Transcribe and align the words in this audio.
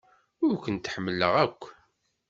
Ur 0.45 0.55
kent-ḥemmleɣ 0.63 1.33
akk. 1.45 1.61